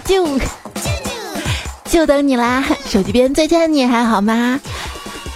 [0.00, 0.40] 啾啾，
[1.84, 2.64] 就等你啦！
[2.86, 4.60] 手机边再见，你还好吗？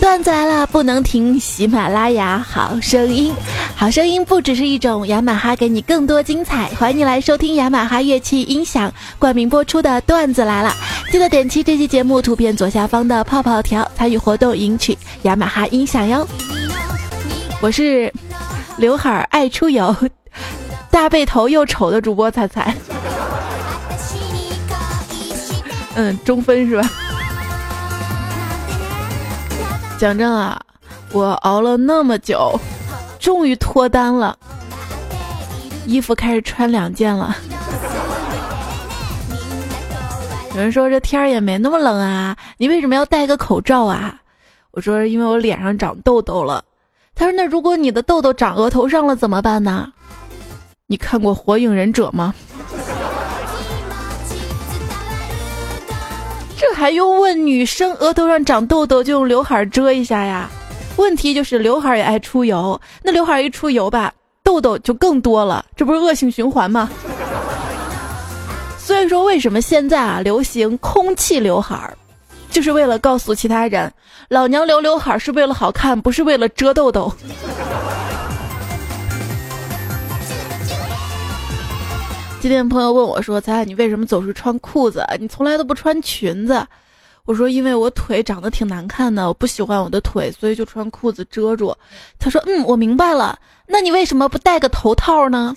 [0.00, 1.38] 段子来了，不能停！
[1.38, 3.32] 喜马拉雅好声音，
[3.76, 6.66] 好声音不只是一种，雅马哈给你更多精彩。
[6.78, 10.74] 欢迎你来收听雅马哈乐器音响冠名播出的段子来了，
[11.12, 16.26] 记得点击这期节目图片左下方的泡泡条，参与活动赢取雅马哈音响哟。
[17.60, 18.12] 我是
[18.76, 19.94] 刘海爱出油、
[20.90, 22.74] 大背头又丑的主播彩彩。
[25.94, 26.88] 嗯，中分是吧？
[29.98, 30.60] 讲真啊，
[31.12, 32.58] 我熬了那么久，
[33.20, 34.36] 终于脱单了，
[35.86, 37.36] 衣服开始穿两件了。
[40.54, 44.18] 有人说这天儿也没那么冷啊，你为什么要戴个口罩啊？
[44.72, 46.64] 我说因为我脸上长痘痘了。
[47.14, 49.92] 他说那如果你的痘痘长额头上了怎么办呢？
[50.86, 52.34] 你看过《火影忍者》吗？
[56.62, 57.44] 这还用问？
[57.44, 60.48] 女生额头上长痘痘就用刘海遮一下呀。
[60.96, 64.12] 问题就是刘海也爱出油，那刘海一出油吧，
[64.44, 66.88] 痘痘就更多了，这不是恶性循环吗？
[68.78, 71.92] 所以说，为什么现在啊流行空气刘海，
[72.48, 73.92] 就是为了告诉其他人，
[74.28, 77.12] 老娘留刘海是为了好看，不是为了遮痘痘。
[82.42, 85.06] 今天朋友问我说：“彩彩，你为什么总是穿裤子？
[85.20, 86.66] 你从来都不穿裙子？”
[87.24, 91.72] 我说：“因为我腿长得挺难看的，我不喜欢我的腿，所以就穿裤子遮住。”
[92.18, 93.38] 他说：“嗯，我明白了。
[93.68, 95.54] 那你为什么不戴个头套呢？”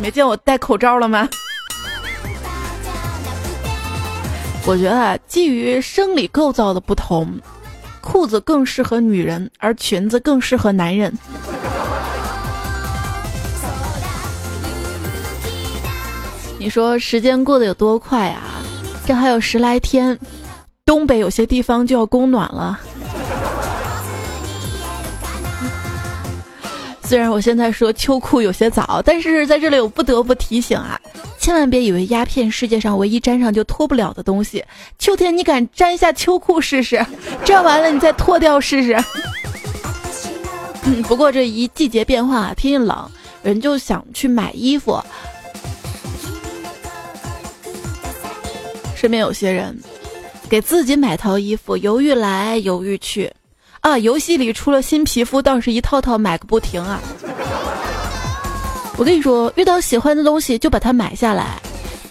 [0.00, 1.28] 没见我戴口罩了吗？
[4.64, 7.38] 我觉得基于生理构造的不同。
[8.06, 11.12] 裤子更适合女人，而裙子更适合男人。
[16.56, 18.42] 你说时间过得有多快啊？
[19.04, 20.16] 这还有十来天，
[20.84, 22.78] 东北有些地方就要供暖了。
[27.08, 31.00] 虽然我现在说秋裤有些早，但是在这里我不得不提醒啊。
[31.38, 34.64] 千万别以为鸦片世界上唯一粘上就脱不了的东西，
[34.98, 37.06] 秋天你敢粘一下秋裤试试？
[37.44, 38.96] 粘完了你再脱掉试试。
[40.82, 43.08] 嗯，不过这一季节变化，天气冷，
[43.44, 45.00] 人就想去买衣服。
[48.96, 49.78] 身边有些人
[50.48, 53.32] 给自己买套衣服，犹豫来犹豫去，
[53.86, 57.00] 啊，游戏里出了新皮肤，倒是一套套买个不停啊。
[58.96, 61.60] 我跟你说，遇到喜欢的东西就把它买下来，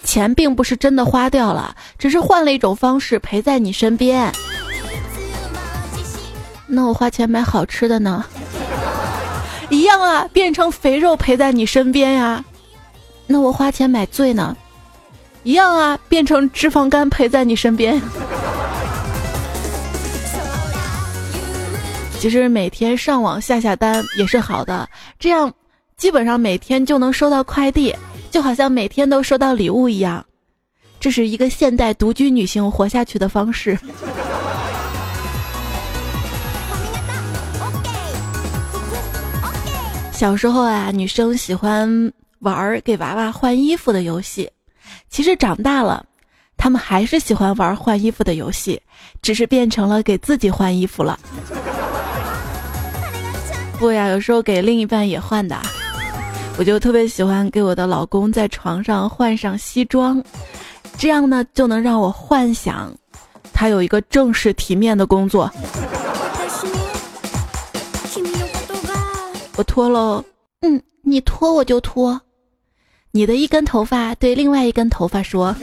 [0.02, 4.32] 钱并不是真的花掉了，只是换了一种方式陪在你身边。
[6.66, 8.24] 那我花钱买好吃的呢？
[9.68, 12.42] 一样啊，变成肥肉陪在你身边呀。
[13.26, 14.56] 那我花钱买醉呢？
[15.42, 18.00] 一样啊，变成脂肪肝陪在你身边。
[22.18, 24.88] 其实每天上网下下单也是好的，
[25.18, 25.52] 这样。
[25.96, 27.94] 基本上每天就能收到快递，
[28.30, 30.22] 就好像每天都收到礼物一样。
[31.00, 33.78] 这是一个现代独居女性活下去的方式。
[40.12, 44.50] 小时候啊，女生喜欢玩给娃娃换衣服的游戏。
[45.08, 46.04] 其实长大了，
[46.58, 48.78] 她们还是喜欢玩换衣服的游戏，
[49.22, 51.18] 只是变成了给自己换衣服了。
[53.78, 55.56] 不呀，有时候给另一半也换的。
[56.58, 60.22] 我就特别喜欢给我的老公在床上换上西装，
[60.96, 62.92] 这样呢就能让我幻想
[63.52, 65.50] 他有一个正式体面的工作。
[69.56, 70.24] 我脱喽，
[70.62, 72.18] 嗯，你脱我就脱。
[73.10, 75.54] 你的一根头发对另外一根头发说：“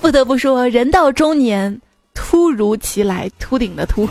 [0.00, 1.80] 不得不说，人到中年，
[2.14, 4.08] 突如其来，秃顶的秃。”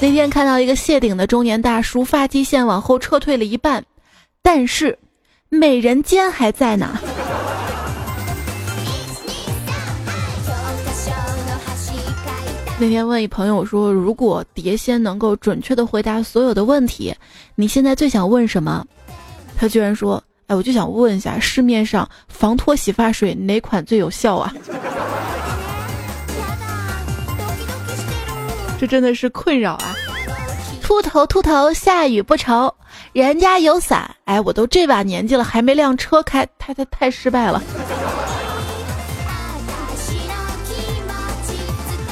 [0.00, 3.84] 那天看到一个谢顶的中年大叔，发际线往后撤退了一半，
[4.42, 4.96] 但是
[5.48, 6.98] 美人尖还在呢。
[12.80, 17.12] 那天问一朋友说：“如果碟仙能够准确的回答所有的问题，
[17.56, 18.86] 你现在最想问什么？”
[19.58, 24.54] 他居然说：“哎，我就想问一下，市面上防脱洗发水哪款最有效啊？”
[28.78, 29.94] 这真的是困扰啊！
[30.80, 32.72] 秃头秃头，下雨不愁，
[33.12, 34.08] 人家有伞。
[34.24, 37.60] 哎，我都这把年纪了，还没辆车开，太太太失败了。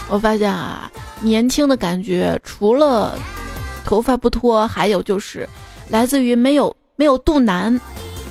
[0.09, 0.91] 我发现啊，
[1.21, 3.17] 年轻的感觉除了
[3.85, 5.49] 头发不脱，还有就是
[5.89, 7.81] 来自于没有没有肚腩，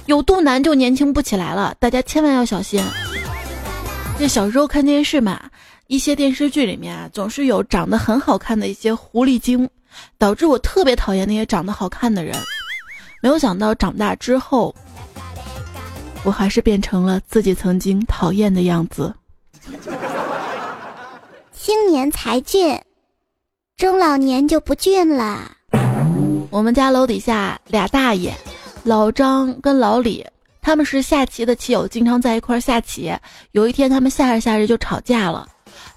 [0.08, 2.84] 有肚腩就年轻不起来了，大家千万要小心。
[4.20, 5.42] 那小时候看电视嘛，
[5.88, 9.70] 一些电视剧里面啊，总是有长得很好看的一些狐狸精，
[10.18, 12.36] 导致我特别讨厌那些长得好看的人。
[13.22, 14.74] 没有想到长大之后，
[16.24, 19.14] 我还是变成了自己曾经讨厌的样子。
[21.54, 22.80] 青年才俊，
[23.78, 25.52] 中老年就不俊了。
[26.50, 28.34] 我们家楼底下俩大爷，
[28.84, 30.26] 老张跟老李。
[30.62, 33.14] 他们是下棋的棋友，经常在一块下棋。
[33.52, 35.48] 有一天，他们下着下着就吵架了。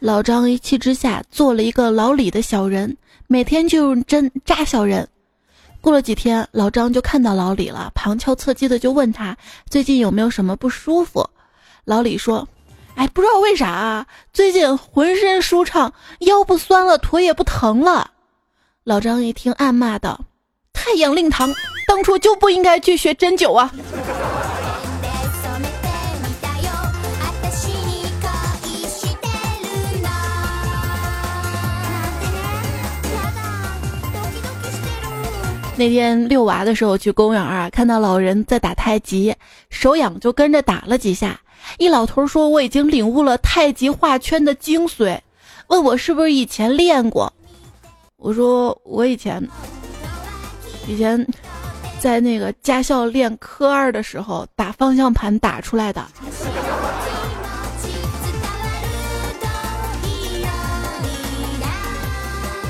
[0.01, 2.97] 老张一气之下做了一个老李的小人，
[3.27, 5.09] 每天就用针扎小人。
[5.81, 9.37] 过了几天，老张就看到老李了，旁敲侧击的就问他
[9.71, 11.29] 最近有没有什么不舒服。
[11.85, 12.49] 老李说
[12.97, 18.11] ：“哎，不知道为啥啊，最近浑身舒畅，腰不酸了，腿也不疼了。”
[18.85, 20.21] 老张一听，暗骂道
[20.75, 21.55] ：“太阳令堂，
[21.87, 23.73] 当初就不应该去学针灸啊！”
[35.79, 39.33] 那天遛娃的时候去公园啊，看到老人在打太极，
[39.71, 41.41] 手痒就跟着打了几下。
[41.79, 45.17] 一老头说：“我已经领悟了太极画圈的精髓。”
[45.69, 47.33] 问我是不是以前练过？
[48.17, 49.41] 我说我以前
[50.89, 51.25] 以前
[52.01, 56.05] 在那个驾校练科二的时候打方向盘打出来的。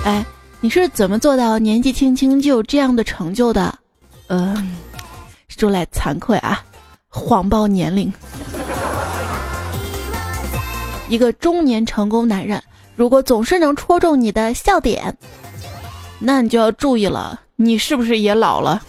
[0.05, 0.23] 哎。
[0.61, 3.73] 你是怎么做到年纪轻轻就有这样的成就的？
[4.27, 4.77] 嗯，
[5.49, 6.65] 说来惭愧啊，
[7.09, 8.13] 谎报年龄。
[11.09, 12.61] 一个中年成功男人，
[12.97, 15.17] 如果总是能戳中你的笑点，
[16.19, 18.83] 那你就要注意了，你是不是也老了？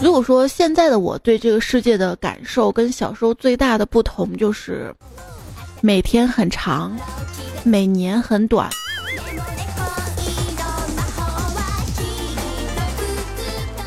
[0.00, 4.92] 如果说现在的我对这个世界的感受跟小时候最大的不同就是，
[5.84, 6.96] 每天很长。
[7.64, 8.70] 每年很短，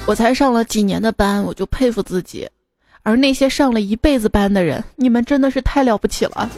[0.06, 2.50] 我才上了几年的班，我就佩服自己。
[3.04, 6.50] 而那些上了一辈子班的人，你们真的是太了不起了。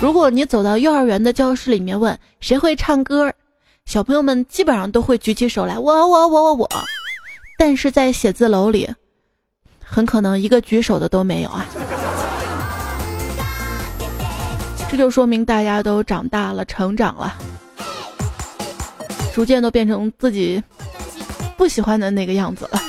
[0.00, 3.32] 如果你走到幼儿园的教室里面问谁会唱歌，
[3.86, 6.70] 小朋友们基本上都会举起手来，我我我我我。
[7.58, 8.88] 但是在写字楼里，
[9.82, 11.66] 很可能一个举手的都没有啊。
[14.90, 17.34] 这就说明大家都长大了，成长了，
[19.34, 20.62] 逐渐都变成自己
[21.56, 22.80] 不喜欢的那个样子了。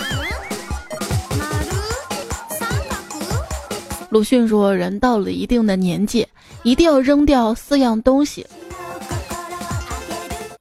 [4.09, 6.27] 鲁迅说：“人到了一定的年纪，
[6.63, 8.45] 一定要扔掉四样东西。”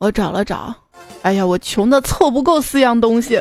[0.00, 0.74] 我找了找，
[1.22, 3.40] 哎呀，我穷的凑不够四样东西，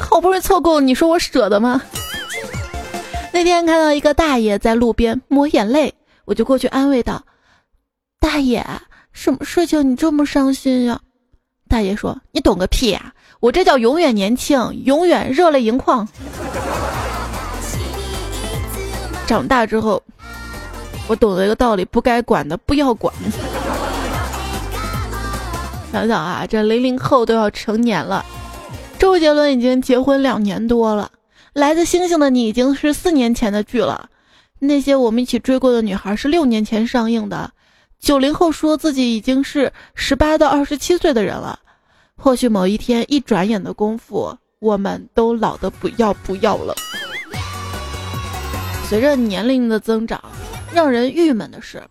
[0.00, 1.80] 好不容易凑够，你说我舍得吗？
[3.32, 5.94] 那天看到一个大爷在路边抹眼泪，
[6.24, 7.22] 我就过去安慰道
[8.18, 8.64] ：“大爷，
[9.12, 11.00] 什么事情你这么伤心呀？”
[11.68, 13.12] 大爷说：“你懂个屁呀！
[13.40, 16.08] 我这叫永远年轻，永远热泪盈眶。”
[19.26, 20.02] 长大之后，
[21.06, 23.14] 我懂得一个道理：不该管的不要管。
[25.92, 28.24] 想想啊，这零零后都要成年了，
[28.98, 31.10] 周杰伦已经结婚两年多了。
[31.58, 34.10] 来自星星的你已经是四年前的剧了，
[34.60, 37.50] 那些我们一起追过的女孩是六年前上映的。
[37.98, 41.58] 九零后说自己已经是十八到二十七岁的人了，
[42.16, 46.72] 或许某一天一转眼的功夫，我们都老得不要不要了。
[48.88, 50.22] 随着年龄的增长，
[50.72, 51.82] 让人郁闷的是，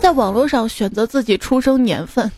[0.00, 2.28] 在网络上选择自己出生年份，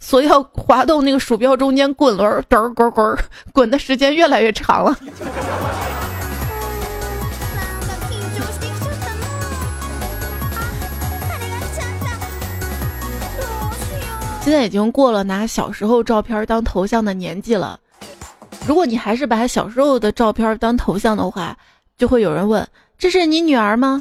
[0.00, 3.16] 所要滑动那个鼠标中间滚轮，嘚滚滚，
[3.52, 4.98] 滚的时间越来越长了。
[14.46, 17.80] 现在已经过了拿小时候照片当头像的年纪了。
[18.64, 21.56] 如果你还是把小时候的照片当头像的话，
[21.98, 22.64] 就会有人问
[22.96, 24.00] ：“这是你女儿吗？”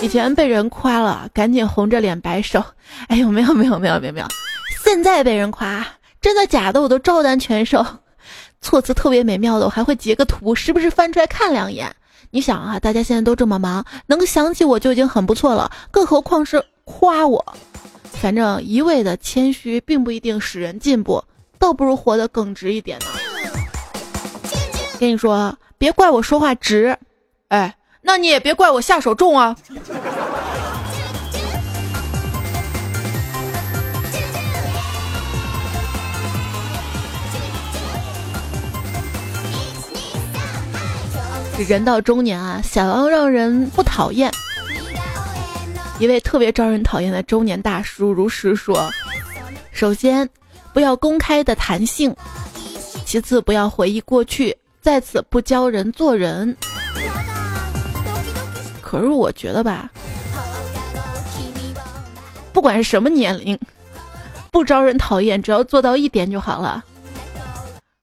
[0.00, 2.64] 以前被人夸了，赶紧红着脸摆手
[3.08, 4.26] ：“哎呦，没有没有没有没有没有。”
[4.82, 5.86] 现在被人夸，
[6.18, 7.84] 真的假的我都照单全收，
[8.62, 11.94] 措辞特别美妙的，我还会截个图，时不时翻出来看两眼。
[12.30, 17.44] 你想啊，大家现在都这么忙，能想起我就已经很不错了，更何况是夸我。
[18.04, 21.24] 反正一味的谦虚并不一定使人进步，
[21.58, 23.06] 倒不如活得耿直一点呢。
[24.98, 26.96] 跟你说，别怪我说话直，
[27.48, 29.56] 哎，那你也别怪我下手重啊。
[41.64, 44.30] 人到中年啊，想要让人不讨厌，
[45.98, 48.90] 一位特别招人讨厌的中年大叔如实说：
[49.70, 50.28] 首先，
[50.72, 52.12] 不要公开的谈性；
[53.04, 56.56] 其次，不要回忆过去；再次，不教人做人。
[58.80, 59.88] 可是我觉得吧，
[62.52, 63.58] 不管是什么年龄，
[64.50, 66.82] 不招人讨厌，只要做到一点就好了，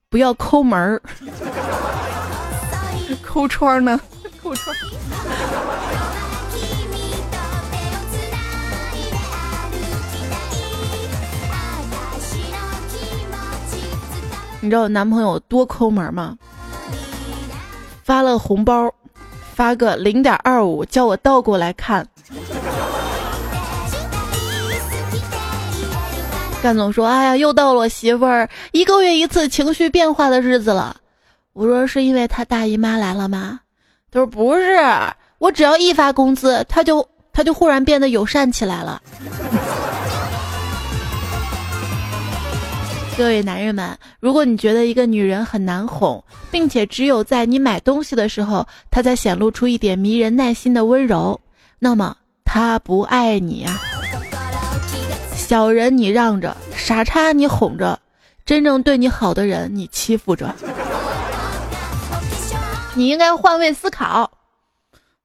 [0.09, 1.01] 不要抠门儿。
[3.37, 3.99] 抠窗呢？
[4.41, 4.75] 抠窗。
[14.59, 16.35] 你知道我男朋友多抠门吗？
[18.03, 18.91] 发了红包，
[19.53, 22.07] 发个零点二五，叫我倒过来看。
[26.63, 30.97] 干总说：“哎呀，又到了我媳妇儿一个月一次情绪变化的日子了。”
[31.57, 33.59] 我说是因为他大姨妈来了吗？
[34.11, 34.77] 他说不是，
[35.39, 39.01] 我只要一发工资，他就他就忽然变得友善起来了。
[43.17, 51.41] 各位男人们，如果你觉得一个女人很难哄，并且只有在你买东西的时候，她才显露出一点迷人耐心的温柔，
[51.79, 53.75] 那么她不爱你呀。
[55.33, 57.99] 小人你让着，傻叉你哄着，
[58.45, 60.53] 真正对你好的人你欺负着。
[62.97, 64.31] 你应该换位思考，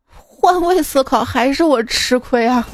[0.07, 2.69] 换位思考还是我吃亏啊！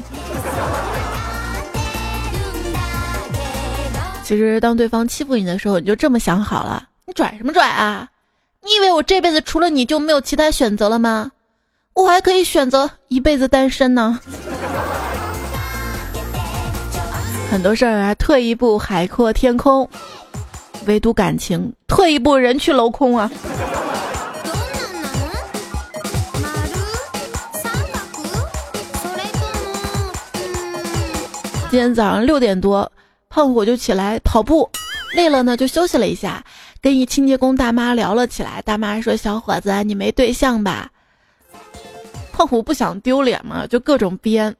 [4.25, 8.09] 其实当对方欺负你的时候，你就这么想好了，你拽什么拽啊？
[8.61, 11.31] 你以为我这辈子除了你就没有其他选择了吗？
[11.93, 14.19] 我还可以选择一辈子单身呢。
[17.49, 19.89] 很多事儿啊，退一步海阔天空，
[20.87, 23.31] 唯独感情，退一步人去楼空啊。
[31.69, 32.91] 今天早上六点多，
[33.29, 34.67] 胖虎就起来跑步，
[35.13, 36.43] 累了呢就休息了一下，
[36.81, 38.59] 跟一清洁工大妈聊了起来。
[38.63, 40.89] 大妈说：“小伙子，你没对象吧？”
[42.33, 44.55] 胖虎不想丢脸嘛，就各种编。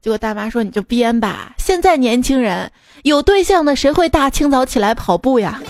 [0.00, 2.70] 结果大妈说：“你就编吧，现在年轻人
[3.02, 5.60] 有对象的谁会大清早起来跑步呀？”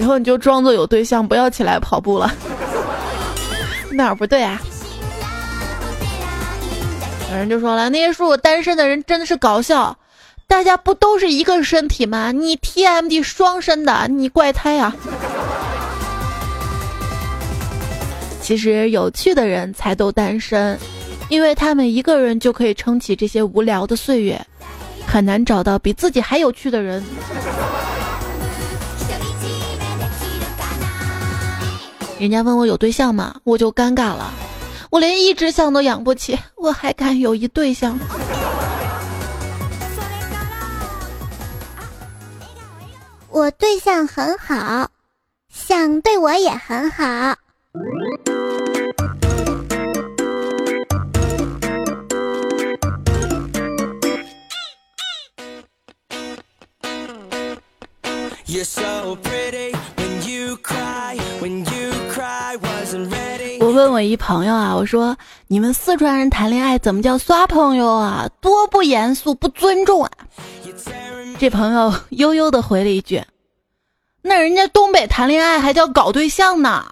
[0.00, 2.32] 以后你就装作有对象，不要起来跑步了。
[3.92, 4.58] 哪儿不对啊？
[7.30, 9.96] 有人就说了，那些说我单身的人真的是搞笑，
[10.46, 12.30] 大家不都是一个身体吗？
[12.30, 14.94] 你 TMD 双身的，你怪胎啊！
[18.40, 20.78] 其实有趣的人才都单身，
[21.28, 24.40] 因为他们一个人就可以撑起这些无聊的岁月，
[25.04, 27.04] 很难找到比自己还有趣的人。
[32.20, 33.34] 人家问我有对象吗？
[33.42, 34.32] 我就尴尬了。
[34.90, 37.98] 我连一只象都养不起，我还敢有一对象？
[43.28, 44.90] 我对象很好，
[45.50, 47.36] 象对我也很好。
[59.04, 59.14] 我
[63.76, 65.14] 问我一朋友啊，我说
[65.48, 68.26] 你们四川人谈恋爱怎么叫刷朋友啊？
[68.40, 70.10] 多不严肃，不尊重啊！
[71.38, 73.22] 这朋友悠悠的回了一句
[74.22, 76.86] ：“那人家东北谈恋爱还叫搞对象呢。”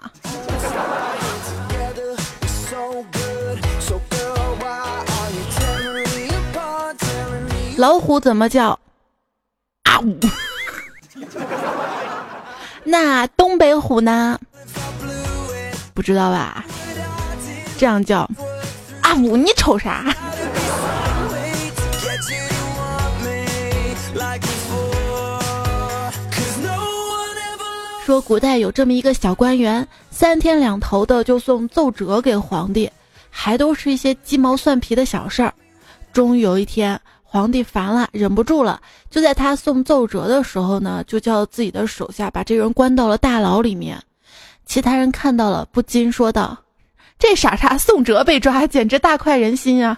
[7.77, 8.79] 老虎怎么叫？
[9.83, 10.19] 啊呜！
[12.85, 14.39] 那东北虎呢？
[15.95, 16.63] 不知道吧？
[17.77, 18.29] 这样叫
[19.01, 20.05] 阿五，你瞅啥？
[28.05, 32.89] 说古代有这么一个小官员，三天两头的就送奏折给皇帝，
[33.31, 35.51] 还都是一些鸡毛蒜皮的小事儿。
[36.13, 38.79] 终于有一天，皇帝烦了，忍不住了，
[39.09, 43.99] 就在他送奏折的时候呢，就叫自己的手下把这人关到了大牢里面。
[44.67, 46.55] 其他人看到了，不禁说道
[47.17, 49.97] ：“这傻叉宋哲被抓简直大快人心啊。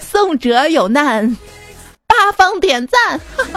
[0.00, 1.36] 宋哲有难，
[2.06, 3.20] 八方点赞。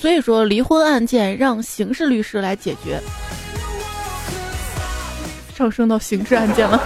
[0.00, 3.00] 所以说离婚案件让刑事律师来解决。
[5.56, 6.80] 上升到刑事案件了。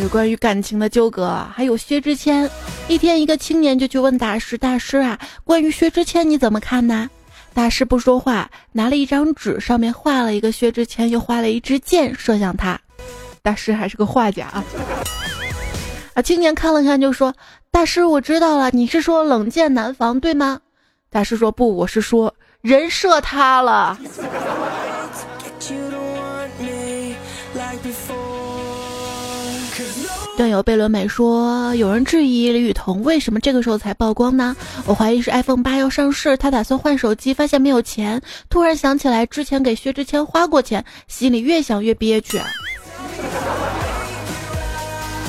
[0.00, 2.48] 有关于感情的纠葛，还有薛之谦。
[2.88, 7.10] 一天，一个青年就去问大师：“大师啊，关于薛之谦你怎么看呢？”
[7.52, 12.80] 大师不说话，拿了一张纸，上面画了一个薛之谦，又画了一支箭射向他。
[13.42, 14.64] 大师还是个画家啊！
[16.14, 17.34] 啊，青年看了看就说
[17.70, 20.60] ：“大师，我知道了，你是说冷箭难防，对吗？”
[21.10, 23.98] 大师说：“不，我是说人射他了。”
[30.40, 34.56] 段友贝伦美说：“有人质疑李雨桐为什么这个时候才曝光呢？
[34.86, 38.18] 我怀疑是 iPhone 八要上市，他打算换手机，发现没有钱，
[38.48, 42.40] 突然想起来之前给薛之谦花过钱，心里越想越憋屈。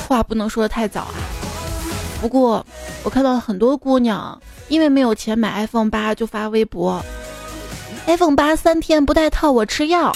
[0.08, 1.14] 话不能说的太早啊。
[2.22, 2.64] 不过
[3.02, 7.04] 我看到很多姑娘因为没有钱买 iPhone 八，就发微博
[8.06, 10.10] ：iPhone 八三天不带套我吃药。”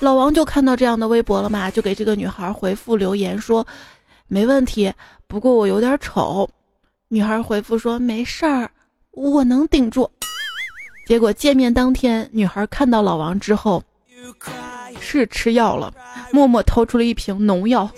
[0.00, 3.66] 老王就看到这样的微博了嘛，就给这个女孩回复留言说
[4.28, 4.92] ：“没问题，
[5.26, 6.48] 不过我有点丑。”
[7.08, 8.70] 女孩回复说：“没事儿，
[9.12, 10.10] 我能顶住。”
[11.08, 13.82] 结果见面当天，女孩看到老王之后，
[15.00, 15.92] 是吃药了，
[16.30, 17.88] 默默掏出了一瓶农药。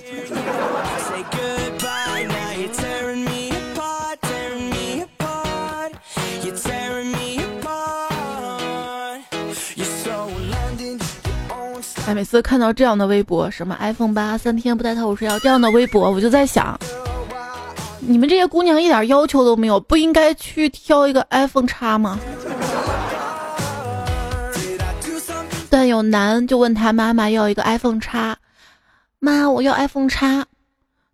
[12.09, 16.75] 哎，每次看到这样的微博，什么 iPhone 八三天不带套我睡觉这样的微博，我就在想，
[18.01, 22.19] 你们这些姑娘一点要求都没有，不应该去挑一个 iPhone 叉吗？
[25.69, 28.39] 段友男就问他妈妈要一个 iPhone 叉，
[29.19, 30.47] 妈，我要 iPhone 叉。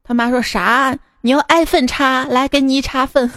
[0.04, 0.96] 他妈说啥？
[1.22, 2.24] 你要 iPhone 叉？
[2.26, 3.28] 来，给你一叉粪。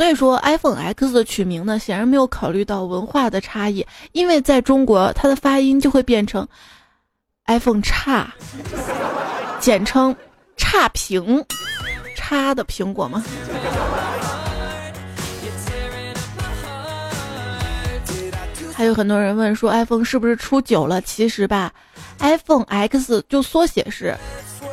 [0.00, 6.48] 所以说，iPhone X 的取名呢，显然没有考虑到文化的差异，因为在中国，它的发音就会变成
[7.48, 8.32] iPhone 叉，
[9.60, 10.16] 简称
[10.56, 11.44] 差评，
[12.16, 13.22] 差的苹果吗？
[18.74, 21.02] 还有很多人问说，iPhone 是不是出九了？
[21.02, 21.70] 其实吧
[22.20, 24.16] ，iPhone X 就缩写是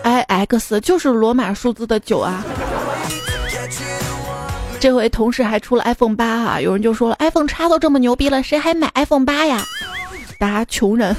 [0.06, 2.46] iX，就是罗马数字的九啊。
[4.80, 6.62] 这回同时还出了 iPhone 八啊！
[6.62, 9.66] 有人就说了，iPhone 叉都这么牛逼了，谁还买 iPhone 八呀？
[10.38, 11.16] 大家穷人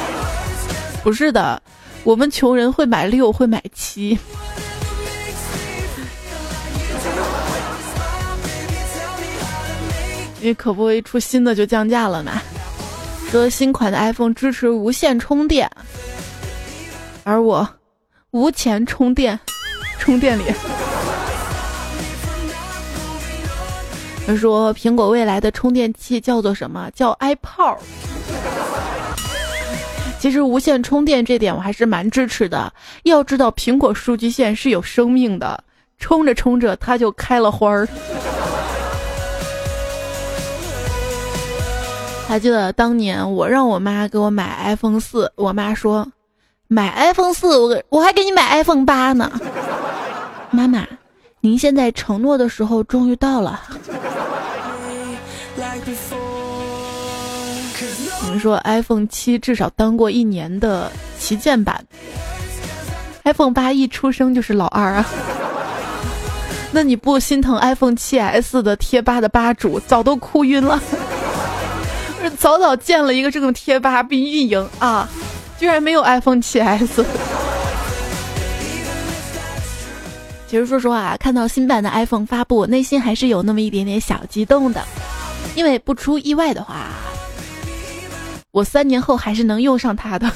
[1.02, 1.60] 不是的，
[2.04, 4.18] 我们穷人会买六，会买七。
[10.40, 12.40] 你可不一出新的就降价了嘛。
[13.30, 15.68] 说新款的 iPhone 支持无线充电，
[17.24, 17.66] 而我
[18.30, 19.40] 无钱充电，
[19.98, 20.44] 充电里。
[24.26, 26.90] 他说：“苹果未来的充电器叫做什么？
[26.92, 27.76] 叫 iPod。
[30.18, 32.72] 其实无线充电这点我还是蛮支持的。
[33.04, 35.62] 要知道，苹果数据线是有生命的，
[35.98, 37.86] 充着充着它就开了花儿。
[42.26, 46.04] 还记得当年我让我妈给我买 iPhone 四，我妈说
[46.66, 49.30] 买 iPhone 四，我我还给你买 iPhone 八呢。
[50.50, 50.84] 妈妈，
[51.46, 53.62] 您现在承诺的时候终于到了。”
[58.24, 61.80] 你们说 iPhone 七至少当过一年的旗舰版
[63.22, 65.06] ，iPhone 八一出生就是老二啊！
[66.72, 70.82] 那你不心疼 iPhone 七 S 的贴吧的吧主早都哭晕了？
[72.36, 75.08] 早早建了一个这种贴吧并运营啊，
[75.60, 77.04] 居然没有 iPhone 七 S。
[80.56, 84.82] 其实说实话，看到新版的 iPhone 发布，内心还是有那么一点点小激动的。
[85.54, 86.86] 因为不出意外的话，
[88.52, 90.32] 我三年后还是能用上它的。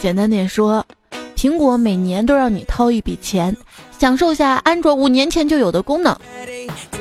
[0.00, 0.86] 简单点说，
[1.34, 3.56] 苹果每年都让你掏一笔钱，
[3.98, 6.16] 享受下安卓五年前就有的功能，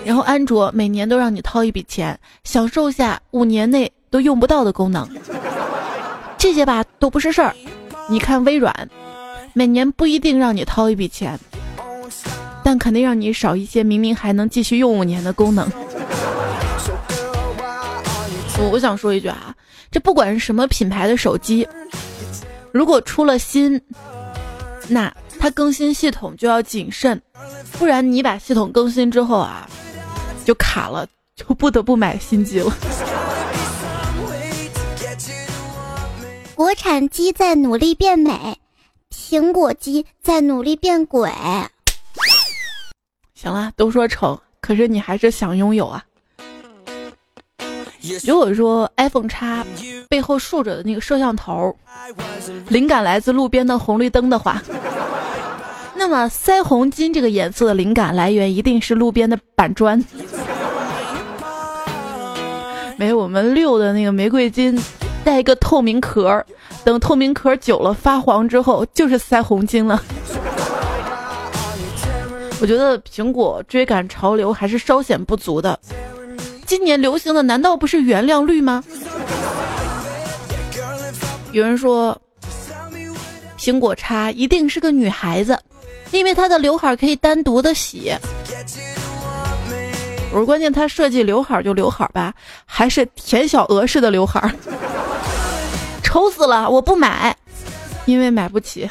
[0.04, 5.08] 然后安卓每年都让你掏一笔钱，享受下五年内都用不到的功能。
[6.40, 7.56] 这些吧都不是事儿。
[8.10, 8.90] 你看微软，
[9.54, 11.40] 每年不一定让你掏一笔钱。
[12.64, 15.68] 但肯定让你少一些明明还能继续用五年的功能。
[18.58, 19.56] 我我想说一句啊，
[19.90, 21.68] 这不管是什么品牌的手机，
[22.72, 23.82] 如果出了新，
[24.88, 27.20] 那它更新系统就要谨慎，
[27.80, 29.68] 不然你把系统更新之后啊，
[30.46, 32.72] 就卡了，就不得不买新机了。
[36.60, 38.58] 国产机在努力变美，
[39.10, 41.32] 苹果机在努力变鬼。
[43.34, 46.04] 行了，都说丑，可是你还是想拥有啊。
[48.28, 49.66] 如果说 iPhone 叉
[50.10, 51.74] 背后竖着的那个摄像头，
[52.68, 54.62] 灵感来自路边的红绿灯的话，
[55.96, 60.04] 那么腮红金这个颜色的灵感来源一定是路边的板砖。
[62.98, 64.78] 没有我们六的那个玫瑰金，
[65.30, 66.44] 带一个透明壳，
[66.84, 70.04] 等透明壳久了发黄之后，就是腮红巾了。
[72.60, 75.80] 我觉得苹果追赶潮流还是稍显不足的。
[76.66, 78.84] 今年流行的难道不是原谅绿吗？
[81.52, 82.20] 有人说，
[83.60, 85.56] 苹果叉一定是个女孩子，
[86.10, 88.12] 因为她的刘海可以单独的洗。
[90.32, 92.34] 我说关键他设计刘海就刘海吧，
[92.66, 94.54] 还是田小娥式的刘海，
[96.04, 96.70] 丑死了！
[96.70, 97.36] 我不买，
[98.06, 98.90] 因为买不起。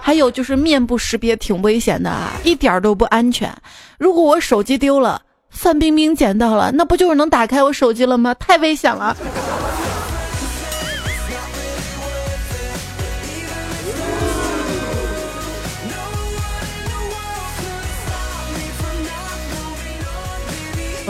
[0.00, 3.54] 还有就是面部识别挺危险的啊，一点都不安全。
[3.98, 5.22] 如果我手机丢了。
[5.50, 8.34] 范冰冰捡到了，那不就是能打开我手机了吗？
[8.34, 9.16] 太危险了！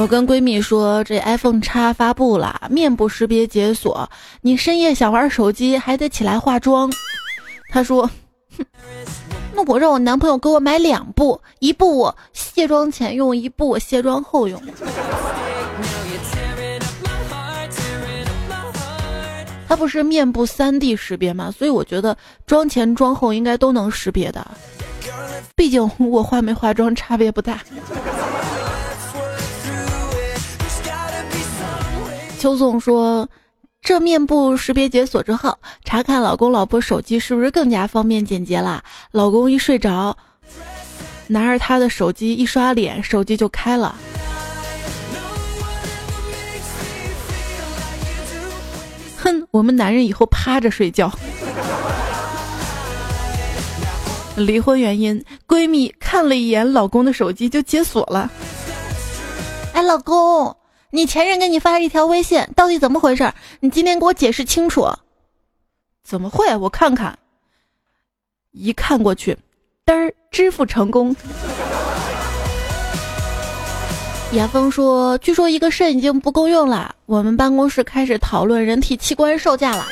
[0.00, 4.08] 我跟闺蜜说，这 iPhone 叉发布了，面部识别解锁，
[4.42, 6.88] 你深夜想玩手机还得起来化妆。
[7.68, 8.08] 她说，
[8.56, 8.64] 哼。
[9.52, 14.62] 那我让我男朋友给我买两部，一部我卸妆前用，一部我卸妆后用。
[19.66, 21.50] 它不是面部三 D 识别吗？
[21.50, 24.46] 所以我觉得妆前妆后应该都能识别的。
[25.56, 27.60] 毕竟我化没化妆差别不大。
[32.38, 33.28] 邱总说。
[33.80, 38.82] 这面部识别解锁之后，查看老公老婆手机是不是更加方便简洁了？
[39.12, 40.14] 老公一睡着，
[41.28, 43.94] 拿着他的手机一刷脸，手机就开了。
[49.16, 51.10] 哼，我们男人以后趴着睡觉。
[54.36, 58.28] 离婚原因，闺蜜看了一眼老公的手机就解锁了。
[59.72, 60.54] 哎，老公。
[60.90, 63.30] 你前任给你发了一条微信，到底怎么回事？
[63.60, 64.88] 你今天给我解释清楚。
[66.02, 66.56] 怎么会？
[66.56, 67.18] 我看看。
[68.52, 69.36] 一看过去，
[69.84, 71.14] 嘚儿，支付成功。
[74.32, 79.86] 雅峰说：“据说一个肾已经不够用了，我们办公室开始讨论人体器官售价了。”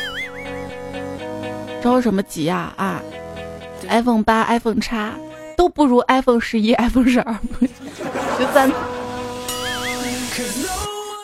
[1.82, 3.02] 着什么急啊啊
[3.86, 5.14] ！iPhone 八、iPhone 叉
[5.58, 7.38] 都不如 iPhone 十一、iPhone 十二、
[8.38, 8.72] 十三。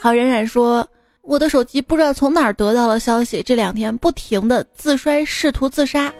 [0.02, 0.84] 好，冉冉说
[1.22, 6.12] ：“我的手机不知道从哪儿得到了消息，这两天不停的自摔，试图自杀，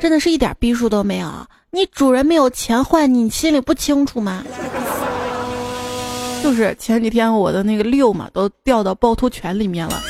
[0.00, 1.30] 真的是一点逼数都没有。
[1.70, 4.44] 你主人没有钱换你，你心里不清楚吗？
[6.42, 10.02] 就是前几天我的那个六嘛，都掉到趵突泉里面了，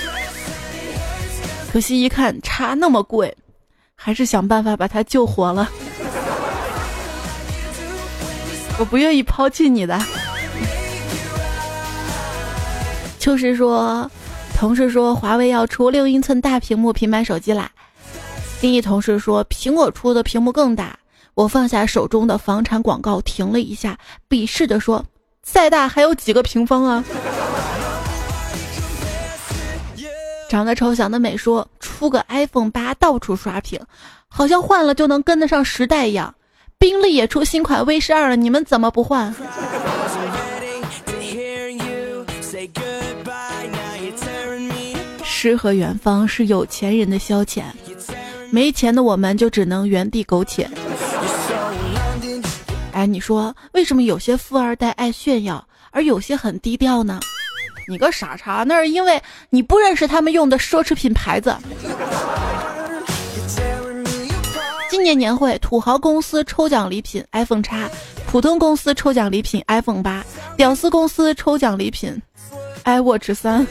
[1.70, 3.36] 可惜一看差那么贵，
[3.94, 5.68] 还是想办法把它救活了。
[8.80, 10.00] 我不愿意抛弃你的。”
[13.20, 14.10] 秋实说，
[14.56, 17.70] 同事说华为要出六英寸大屏幕平板手机啦。
[18.62, 20.98] 另一同事说苹果出的屏幕更大。
[21.34, 25.04] 我放下手中的房产广告，停了一下，鄙视的说
[25.44, 27.04] ：“再大还有几个平方啊？”
[30.48, 33.78] 长得丑想得美说出个 iPhone 八到处刷屏，
[34.28, 36.34] 好像换了就能跟得上时代一样。
[36.78, 39.34] 宾利也出新款 V 十二了，你们怎么不换？
[45.42, 47.62] 诗和远方是有钱人的消遣，
[48.50, 50.68] 没钱的我们就只能原地苟且。
[52.92, 57.18] 哎，你说为什么有些富二代爱炫耀，而有些很低调呢？
[57.88, 61.56] 你个傻叉，那是因为你不认识他们用的奢侈品牌子。
[64.90, 67.88] 今年年会，土豪公司抽奖礼品 iPhone 叉，
[68.26, 70.22] 普通公司抽奖礼品 iPhone 八，
[70.58, 72.20] 屌丝公司抽奖礼品
[72.84, 73.66] iWatch 三。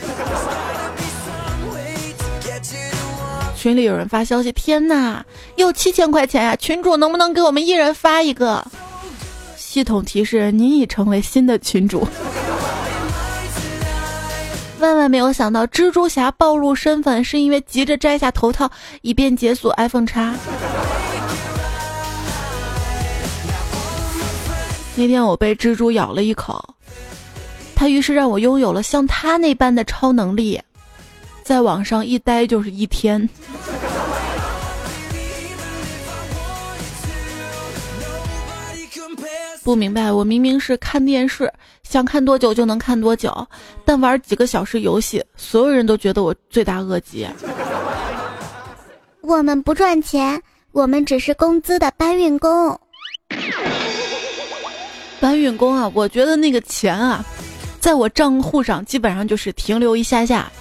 [3.59, 5.21] 群里有人发消息，天呐，
[5.57, 6.55] 又七千块钱呀！
[6.55, 8.65] 群主能不能给我们一人发一个？
[9.57, 12.07] 系统提示：您已成为新的群主。
[14.79, 20.33] 万万没有想到，蜘蛛侠暴露身份是因为急着摘下头套，以便解锁 iPhone 叉。
[24.95, 26.63] 那天我被蜘蛛咬了一口，
[27.75, 30.61] 他于是让我拥有了像他那般的超能力。
[31.49, 33.27] 在网上一待就是一天。
[39.63, 43.35] 不明白，我明明是看电视，想看多久就能看多久，
[43.83, 47.27] 但玩几个小时游戏，所有人都觉得我罪大恶极。
[49.21, 50.39] 我们不赚钱，
[50.71, 52.79] 我们只是工资的搬运工。
[55.19, 57.25] 搬运工啊，我觉得那个钱啊，
[57.79, 60.51] 在我账户上基本上就是停留一下下，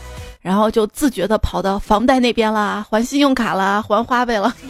[0.41, 4.55] 然后就自觉的跑到房贷那边啦，还信用卡啦，还花呗了。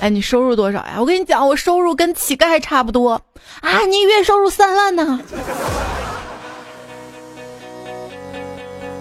[0.00, 0.96] 哎，你收入多少呀？
[0.98, 3.12] 我跟你讲，我收入跟乞丐差不多
[3.60, 3.78] 啊！
[3.88, 5.20] 你月收入三万呢？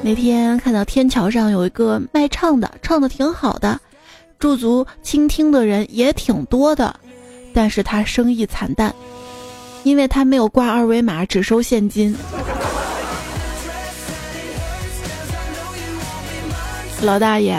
[0.03, 3.79] 那天看到天桥上有一个卖唱的，唱的挺好的，
[4.37, 6.95] 驻足倾听的人也挺多的，
[7.51, 8.93] 但是他生意惨淡，
[9.81, 12.15] 因为他没有挂二维码，只收现金。
[17.01, 17.57] 老大爷。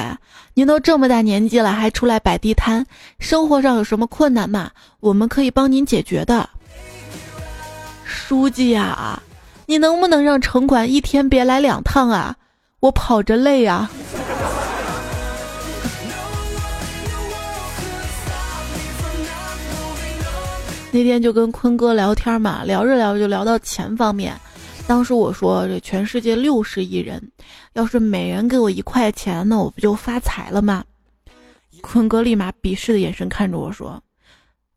[0.54, 2.84] 您都这么大年纪了，还出来摆地摊，
[3.18, 4.70] 生活上有什么困难吗？
[5.00, 6.48] 我们可以帮您解决的。
[8.04, 9.20] 书记呀，
[9.66, 12.36] 你能不能让城管一天别来两趟啊？
[12.80, 13.88] 我跑着累呀。
[20.90, 24.38] 那天就跟坤哥聊天嘛，聊着聊着就聊到钱方面。
[24.86, 27.30] 当时我说，这全世界六十亿人，
[27.72, 30.84] 要是每人给我一块钱，那我不就发财了吗？
[31.80, 34.00] 坤哥立马鄙视的眼神看着我说：“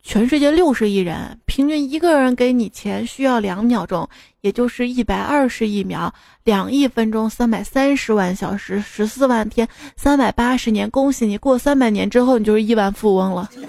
[0.01, 4.07] 全世界六十亿人，平均一个人给你钱需要两秒钟，
[4.41, 6.11] 也就是一百二十亿秒，
[6.43, 10.89] 两亿分钟，三百三十万小时，十四万天，三百八十年。
[10.89, 13.49] 恭喜你，过三百年之后，你就是亿万富翁了。”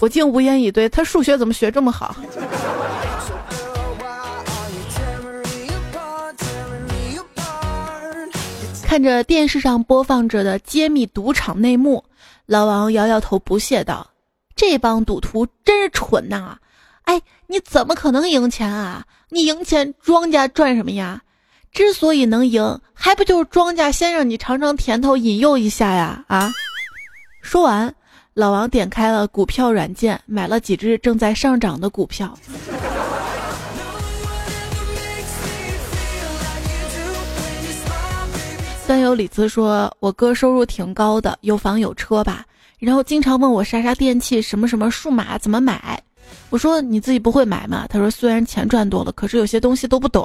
[0.00, 2.16] 我竟无言以对，他数学怎么学这么好？
[8.96, 12.02] 看着电视上播放着的揭秘赌场内幕，
[12.46, 14.06] 老王摇摇头，不屑道
[14.56, 16.56] ：“这帮赌徒真是蠢呐！
[17.02, 19.04] 哎，你怎么可能赢钱啊？
[19.28, 21.20] 你赢钱，庄家赚什么呀？
[21.72, 26.24] 之所以能赢，还不就是庄家先让你尝尝甜头，引诱一下呀？
[26.28, 26.50] 啊！”
[27.44, 27.94] 说完，
[28.32, 32.34] 老王点开了股票软件，买了几只正在上涨的股票。
[38.86, 42.44] 三友李子说：“我哥收入挺高的，有房有车吧，
[42.78, 46.00] 然后经常问我啥啥电器、什么什么数码怎么买。
[46.50, 47.84] 我说你自己不会买吗？
[47.90, 50.24] 他说虽然钱赚多了，可是有些东西都不懂，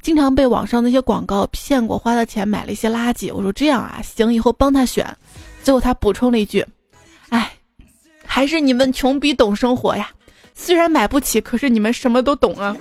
[0.00, 3.34] 经常被网上那些广告骗过，花的钱买了一些垃圾。
[3.34, 5.04] 我说这样啊，行，以后帮他选。
[5.64, 6.64] 最后他补充了一句：
[7.30, 7.52] 哎，
[8.24, 10.08] 还是你们穷逼懂生活呀，
[10.54, 12.76] 虽然买不起，可是你们什么都懂啊。”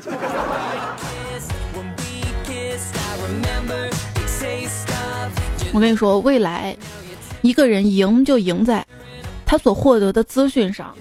[5.77, 6.75] 我跟你说，未来
[7.43, 8.83] 一个人赢就赢在
[9.45, 10.91] 他所获得的资讯上。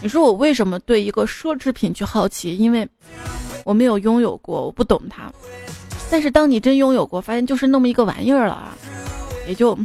[0.00, 2.56] 你说我为什么对一个奢侈品去好奇？
[2.56, 2.88] 因为
[3.64, 5.28] 我没有拥有过，我不懂它。
[6.08, 8.78] 但是当你真拥有过，发现就是那么一个玩意儿了啊，
[9.48, 9.76] 也就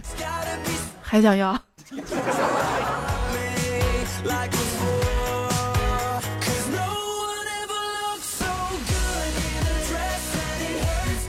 [1.01, 1.59] 还想要。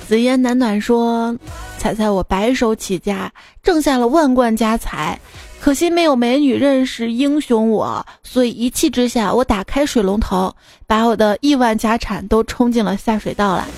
[0.06, 1.34] 紫烟暖暖说。
[1.84, 3.30] 猜猜我白手起家，
[3.62, 5.20] 挣下了万贯家财，
[5.60, 13.68] 可惜没有美女认识英雄我，所以一气之下，我打开水龙头，把我的亿万家产都冲进了下水道了。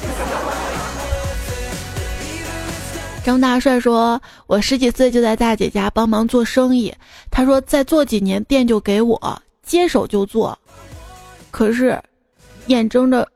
[3.24, 6.94] 张大帅说：“我十几岁就在大姐家帮忙做生意，
[7.28, 10.56] 他说再做几年店就给我接手就做，
[11.50, 12.00] 可是
[12.68, 13.26] 眼睁着。”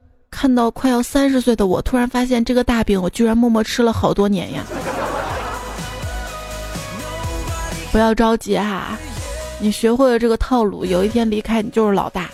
[0.40, 4.64] 看到快要三十岁的我，突然发现这个大饼我居然默默吃了好多年呀！
[7.92, 8.96] 不要着急哈，
[9.58, 12.30] 你学会了这个套路，有一天离开你就是老大。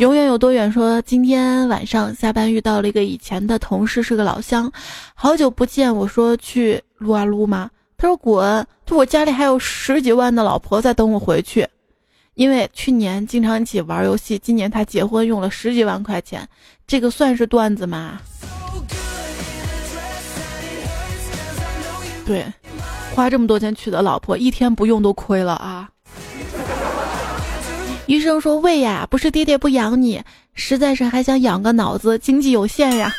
[0.00, 0.70] 永远有多远？
[0.70, 4.70] 说今天晚上下班遇到了一个以前的同事，是个老乡，
[5.14, 5.96] 好久不见。
[5.96, 7.70] 我说去撸啊撸吗？
[7.96, 8.66] 他说滚！
[8.84, 11.66] 就我家里还有十几万的老婆在等我回去。
[12.34, 16.48] 因为去年经常一起玩游戏，今年他结婚用了十几万块钱，
[16.86, 18.20] 这个算是段子吗？
[22.24, 22.46] 对，
[23.14, 25.90] 花这么多钱娶的老婆，一天不用都亏了啊！
[28.06, 30.22] 医生说喂呀，不是爹爹不养你，
[30.54, 33.12] 实在是还想养个脑子，经济有限呀。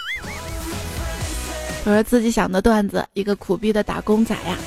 [1.86, 4.58] 我说自己想的段子，一个苦逼的打工仔呀。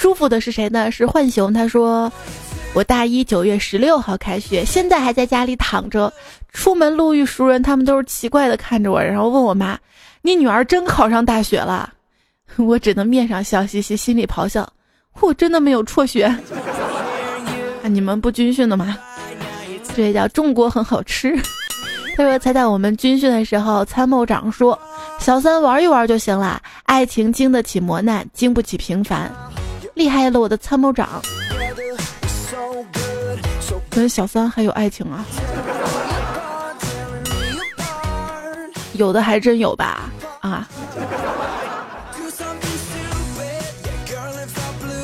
[0.00, 0.90] 舒服的是谁呢？
[0.90, 1.52] 是浣熊。
[1.52, 2.10] 他说
[2.72, 6.10] ：“我大一九月十六号开学，现在还在家里躺着。
[6.54, 9.78] 出门路遇熟人，他们都是奇怪的看着我，然后问我妈
[10.22, 11.92] ：“你女儿真考上大学了？”
[12.56, 14.66] 我只能面上笑嘻嘻，心里咆哮
[15.20, 16.24] ：“我真的没有辍学。
[17.84, 18.96] ”啊，你们不军训的吗？
[19.94, 21.38] 这叫中国很好吃。
[22.16, 24.78] 他说：“才在我们军训的时候，参谋长说，
[25.18, 29.30] 小三玩一玩就行了，爱情经得起磨难，经不起平凡。
[30.00, 31.20] 厉害了，我的参谋长！
[33.90, 35.22] 跟小三还有爱情啊？”
[38.94, 40.10] 有的还真有吧，
[40.40, 40.66] 啊！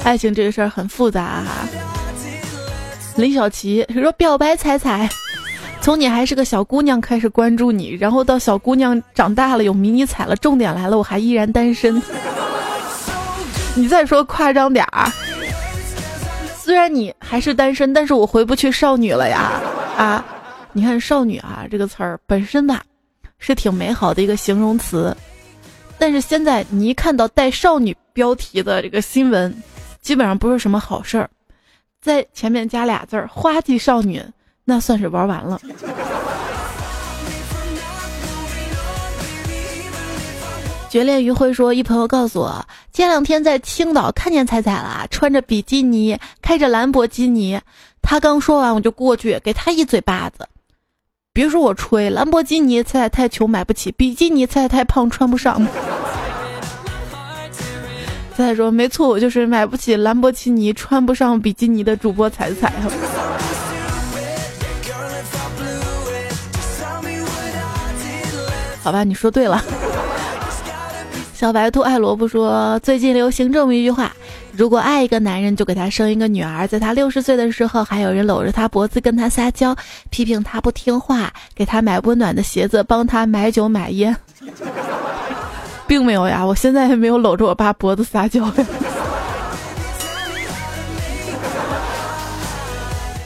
[0.02, 1.68] 爱情这个事儿很复杂啊。
[3.16, 5.06] 林小琪说：“表白彩彩，
[5.82, 12.00] 从你还是个小姑娘开始关注你，然后到小姑娘长大了有迷你彩了，重点来了，我还依然单身。
[13.76, 15.12] 你再说夸张点儿，
[16.56, 19.60] 虽然你还是单身，但是我回不去少女了呀！
[19.96, 20.24] 啊，
[20.72, 22.82] 你看少女啊这个词儿本身吧。”
[23.38, 25.14] 是挺美好的一个形容词，
[25.98, 29.54] 但是现在你一看到带“少女”标题的这个新闻，
[30.00, 31.28] 基本上不是什么好事儿。
[32.00, 34.24] 在前面加俩字儿“花季少女”，
[34.64, 35.60] 那算是玩完了。
[40.96, 47.60] 绝恋余晖说：“一朋友告诉我，前两天在青岛看见彩彩了，穿着比基尼，开着兰博基尼。
[48.00, 50.48] 他刚说完，我就过去给他一嘴巴子。”
[51.34, 55.62] 别说我吹，兰博基尼彩彩太穷买不起，比基尼彩彩太胖穿不上。
[58.34, 62.72] 彩彩说没错，我就是买不起兰博基尼穿不上比基尼的主播彩彩。
[68.82, 69.62] 好吧，你说对了。
[71.36, 74.10] 小白兔爱萝卜说，最近流行这么一句话。
[74.52, 79.76] 如果爱一个男人，就给他生一个女儿，在他六十岁的时候，还有人搂着他脖子跟他撒娇，
[80.08, 84.16] 批评他不听话，给他买温暖的鞋子，帮他买酒买烟，
[85.86, 88.54] 并没有呀，我现在也没有搂着我爸脖子撒娇呀。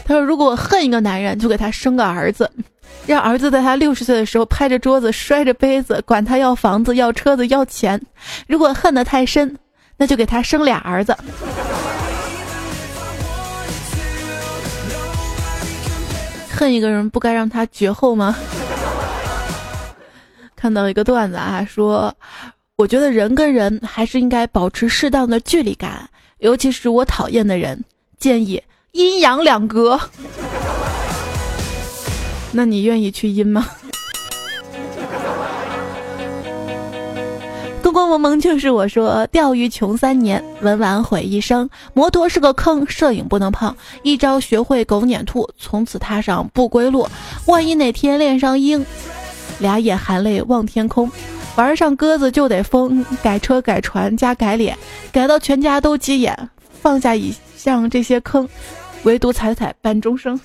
[0.05, 2.51] 他说，如果恨一个男人，就给他生个儿子，
[3.07, 8.01] 让儿子在他六十岁的时候拍着桌子摔着杯子，管他要房子要车子要钱。
[8.47, 9.57] 如果恨得太深。
[10.03, 11.15] 那就给他生俩儿子。
[16.51, 18.35] 恨一个人不该让他绝后吗？
[20.57, 22.15] 看到一个段子啊，说
[22.77, 26.09] 我觉得人跟人还是应该保持适当的距离感，
[26.39, 27.85] 尤其是我讨厌的人，
[28.19, 30.01] 建议阴阳两隔。
[32.53, 33.67] 那你愿意去阴吗？
[37.83, 41.69] 风光蒙蒙就是我说，钓鱼穷三年，文玩毁一生。
[41.93, 43.75] 摩托是个坑，摄影不能碰。
[44.05, 47.09] 一朝学会狗撵兔，从此踏上不归路。
[47.47, 48.87] 万一哪天恋上鹰，
[49.59, 51.11] 俩眼含泪望天空。
[51.57, 54.79] 玩上鸽子就得疯，改车改船加改脸，
[55.11, 56.49] 改到全家都急眼。
[56.81, 58.49] 放下以上这些坑，
[59.03, 60.39] 唯独踩踩伴终生。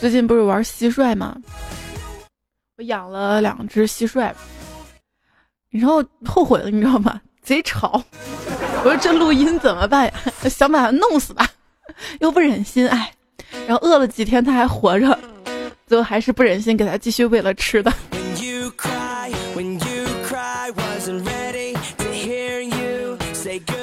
[0.00, 1.36] 最近不是玩蟋蟀吗？
[2.78, 4.32] 我养了两只蟋蟀，
[5.68, 7.20] 然后后悔了，你知道吗？
[7.42, 8.02] 贼吵！
[8.82, 10.12] 我说这录音怎么办呀？
[10.48, 11.46] 想把它弄死吧，
[12.20, 13.12] 又不忍心哎。
[13.66, 15.18] 然后饿了几天，它还活着，
[15.86, 17.92] 最后还是不忍心给它继续喂了吃的。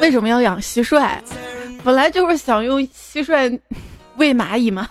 [0.02, 1.20] 为什么要养蟋蟀？
[1.84, 3.60] 本来就是想用蟋蟀
[4.16, 4.90] 喂蚂蚁嘛。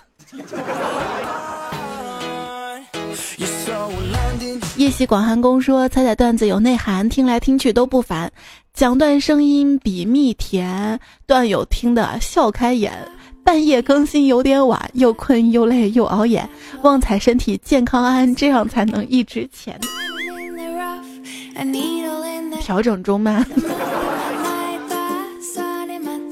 [4.76, 8.30] 夜袭广寒宫说：“彩彩段子有内涵，听来听去都不烦。
[8.74, 12.92] 讲段声音比蜜甜，段友听得笑开眼。
[13.42, 16.46] 半夜更新有点晚，又困又累又熬夜。
[16.82, 19.80] 旺财身体健康安，这样才能一直前。
[22.60, 23.46] 调整中吗？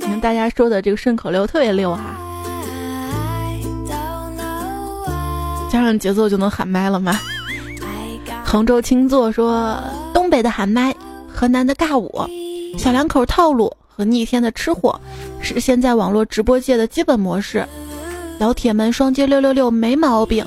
[0.00, 2.20] 你们大家说的这个顺口溜特别溜哈。”
[5.74, 7.18] 加上节奏就能喊麦了吗？
[8.46, 9.76] 杭州青座说
[10.14, 10.94] ：“东北的喊麦，
[11.26, 12.08] 河南的尬舞，
[12.78, 15.00] 小两口套路和逆天的吃货，
[15.40, 17.66] 是现在网络直播界的基本模式。
[18.38, 20.46] 老铁们双击六六六没毛病。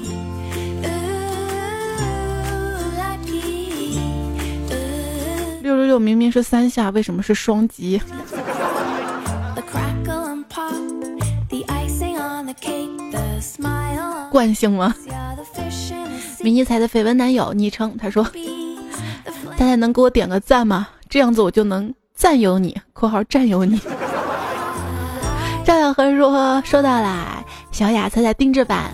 [5.61, 8.01] 六六六明明是三下，为什么是双击？”
[14.37, 14.93] 惯性吗？
[16.41, 18.23] 迷你彩的绯闻男友昵称他说
[19.57, 20.87] ：“大家能给我点个赞吗？
[21.09, 23.81] 这样子我就能占有你（括号占有你）。
[25.65, 28.91] 赵小河说：“收到啦，小雅彩彩定制版，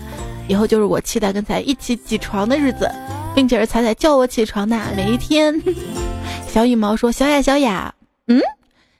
[0.48, 2.90] 以后就是我期待跟彩一起起床的日子，
[3.36, 5.54] 并且是彩彩叫我起床的每一天。
[6.48, 7.94] ”小羽毛说：“小雅，小雅，
[8.28, 8.40] 嗯，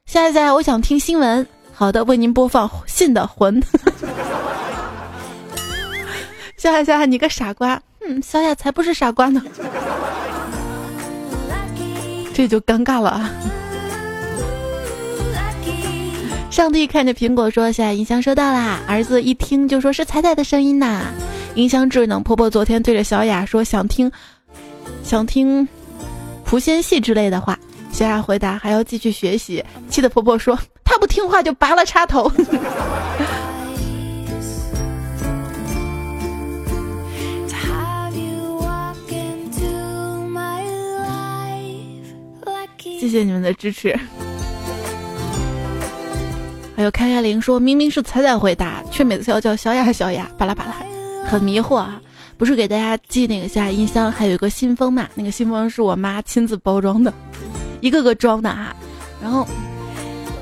[0.05, 1.47] 小雅，小雅，我想听新闻。
[1.72, 3.62] 好的，为您播放信的魂。
[6.64, 7.78] 小雅，小雅，你个傻瓜。
[8.00, 9.42] 嗯，小雅才不是傻瓜呢。
[12.32, 13.30] 这就尴尬了啊。
[16.50, 21.02] 上帝看着苹果说：“小雅，音箱收到啦。”儿子一听就说是彩彩的声音呐。
[21.54, 22.22] 音箱智能。
[22.22, 24.10] 婆婆昨天对着小雅说：“想听，
[25.02, 25.68] 想听。”
[26.48, 27.58] 狐仙戏之类的话，
[27.92, 29.62] 小雅回答还要继续学习。
[29.90, 32.32] 气得婆婆说：“她不听话就拔了插头。”
[43.05, 43.94] 谢谢你们的支持。
[46.74, 50.74] 还有开开铃说明明是彩彩回答，却每次要叫小雅小雅，巴拉巴拉，
[51.26, 52.00] 很迷惑啊。
[52.38, 55.07] 不是给大家寄那个小雅音箱，还有一个信封嘛？
[55.14, 57.12] 那个信封是我妈亲自包装的，
[57.82, 58.74] 一个个装的哈。
[59.20, 59.46] 然后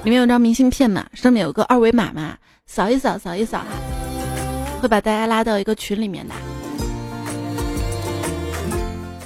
[0.04, 2.36] 里面有张明信片嘛，上面有个二维码嘛，
[2.66, 3.66] 扫一扫，扫一扫哈，
[4.80, 6.34] 会把大家拉到一个群里面的。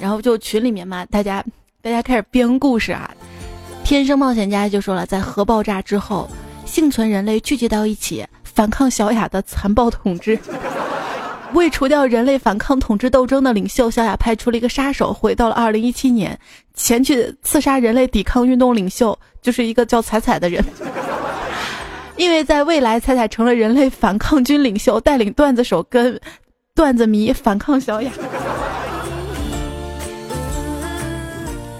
[0.01, 1.45] 然后就群里面嘛，大家
[1.83, 3.11] 大家开始编故事啊。
[3.87, 6.29] 天生冒险家就说了，在核爆炸之后，
[6.65, 10.37] 幸存人类聚集到一起，反抗小雅的残暴统治。
[11.55, 16.37] 为除掉人类反抗统治斗争的领袖，小雅派出了一个杀手，回到了二零一七年，
[16.75, 20.65] 前去刺杀人类抵抗运动领袖，就是一个叫彩彩的人。
[22.19, 26.21] 因为在未来，彩彩成了人类反抗军领袖，带领段子手跟
[26.75, 28.11] 段子迷反抗小雅。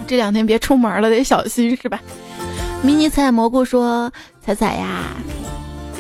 [0.07, 2.01] 这两天别出门了，得小心是吧？
[2.83, 4.13] 迷你彩蘑菇说
[4.45, 5.17] ：“彩彩呀，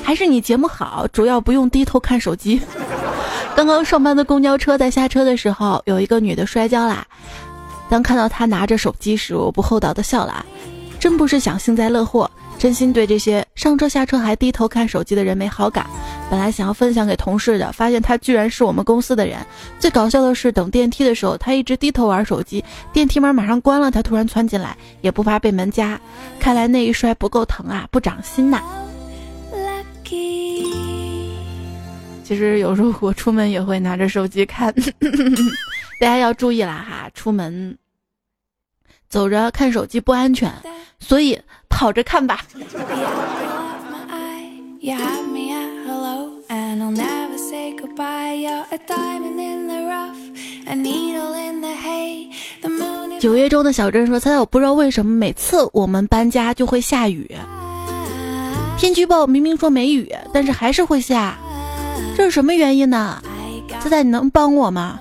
[0.03, 2.61] 还是你节目好，主要不用低头看手机。
[3.57, 7.07] ”刚刚上班的公交车在下车的时候，有一个女的摔跤啦。
[7.89, 10.45] 当看到她拿着手机时，我不厚道的笑了。
[10.99, 15.87] 真不是想幸灾乐祸，真心对这些上车下车还低头看手机的人没好感。
[16.29, 19.39] 本来想要分享给同事的，发现他居然是我们公司的人。
[19.79, 26.01] 最搞笑的是，等电梯的时候，他一直低头玩手机，电梯门马上关了，他突然窜进来，也不怕被门夹。
[26.41, 28.61] 看来那一摔不够疼啊，不长心呐。
[32.25, 34.75] 其实有时候我出门也会拿着手机看，
[36.01, 37.09] 大家要注意啦哈！
[37.15, 37.79] 出门
[39.09, 40.53] 走着看手机不安全，
[40.99, 42.41] 所以跑着看吧。
[53.19, 57.31] 九月中的小镇说：“猜猜我不知道为什么每次我们搬家就会下雨，
[58.79, 61.37] 天气预报明明说没雨，但是还是会下。”
[62.17, 63.23] 这是什么原因呢？
[63.81, 64.99] 仔仔，你能帮我吗？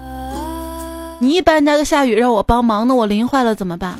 [1.19, 3.97] 你一搬家就下雨让我帮忙，那我淋坏了怎么办？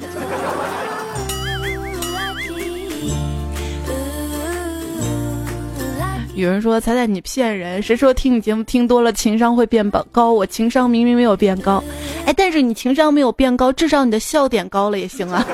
[6.36, 10.34] 有人说彩彩你骗人，谁说听你节目听多了情商会变高？
[10.34, 11.82] 我情商明明没有变高，
[12.26, 15.46] 哎，但是你情商没有变高，至少你的笑点高了也行啊。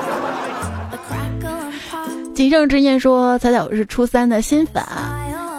[2.34, 4.82] 谨慎之念说彩彩我是初三的新粉。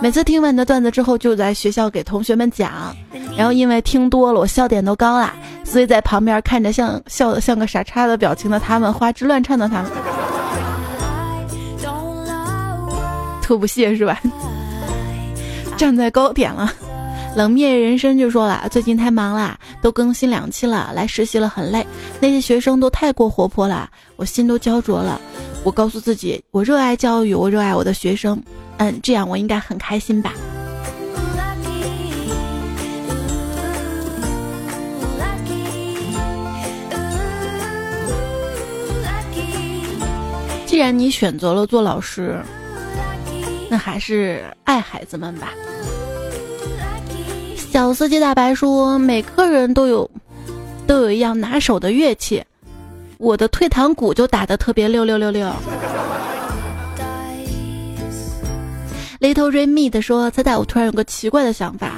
[0.02, 2.94] 每次听完你的段子之后，就在学校给同学们讲，
[3.38, 9.92] 然后因为听多了，我笑点都高了，所以在旁边看着像笑的像个傻叉的表情的他们，花枝乱颤的他们，
[13.42, 14.20] 特不屑是吧？
[15.78, 16.72] 站在高点了，
[17.36, 21.86] 冷面人生就说了，最近太忙了，都更新两期了，来实习了很累，
[22.20, 25.20] 那些学生都太过活泼了，我心都焦灼了。
[25.64, 28.42] 我告诉自己，我热爱教育，我热爱我的学生。
[28.78, 30.34] 嗯，这样我应该很开心吧。
[40.66, 42.42] 既然你选择了做老师，
[43.74, 45.52] 那还是爱孩子们吧。
[47.58, 50.08] 小司机大白说：“每个人都有
[50.86, 52.44] 都有一样拿手的乐器，
[53.18, 55.52] 我的退堂鼓就打得特别六六六六。”
[59.20, 61.94] Little Remy 的说：“猜猜我突然有个奇怪的想法，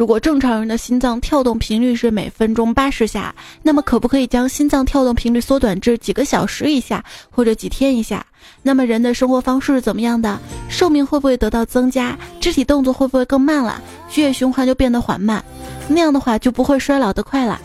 [0.00, 8.24] 如果正常人的心脏跳动频率是每分钟八十下，那么可不可以将心脏跳动频率缩短至几个小时以下，或者几天以下？
[8.62, 10.38] 那么人的生活方式是怎么样的？
[10.70, 12.16] 寿命会不会得到增加？
[12.40, 13.78] 肢体动作会不会更慢了？
[14.08, 15.44] 血液循环就变得缓慢？
[15.86, 17.60] 那样的话就不会衰老得快了。”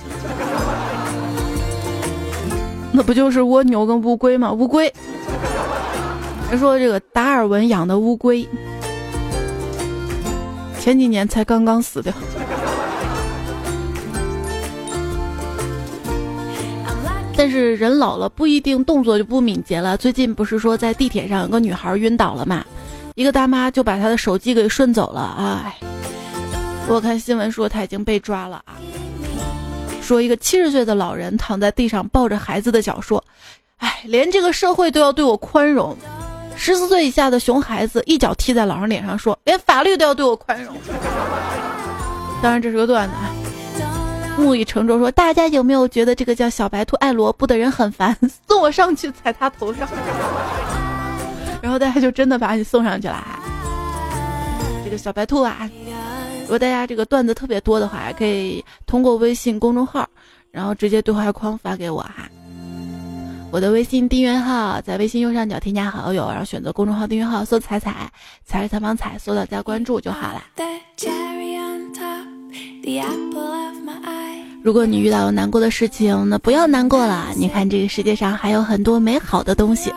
[2.92, 4.52] 那不就是蜗牛跟乌龟吗？
[4.52, 4.94] 乌龟，
[6.52, 8.46] 人说这个达尔文养的乌龟，
[10.86, 12.14] 前几年才刚刚死掉。
[17.36, 19.98] 但是人老了不一定动作就不敏捷了。
[19.98, 22.64] 最近不是说在地铁上有个女孩晕倒了嘛，
[23.16, 25.36] 一个大妈就把她的手机给顺走了。
[25.40, 25.76] 哎，
[26.88, 28.78] 我看新闻说她已经被抓了啊。
[30.04, 33.24] 说一个七十岁的老人躺在地上抱着孩子的脚说
[33.82, 35.98] ：“哎，连这个社会都要对我宽容。”
[36.58, 40.76] 十四岁以下的熊孩子一脚踢在老人脸上说：“连法律都要对我宽容。
[42.42, 43.14] ”当然这是个段子。
[44.38, 48.18] 木已成舟说：“大家有没有觉得这个叫小白兔爱萝卜的人很烦？
[48.48, 49.88] 送我上去踩他头上。
[51.62, 53.24] ”然后大家就真的把你送上去了。
[54.84, 55.70] 这个小白兔啊，
[56.42, 60.08] 如果大家这个段子特别多的话，可以通过微信公众号，
[60.52, 62.30] 然后直接对话框发给我哈。
[63.56, 68.12] 我的微信订阅号在微信右上角添加好友，然后选择公众号订阅号，搜“彩彩”，
[68.46, 70.44] 彩是采访彩，搜到加关注就好了。
[74.62, 77.30] 如果你遇到有难过的事情，那不要难过了。
[77.38, 79.90] 你看这个世界上还有很多美好的东西。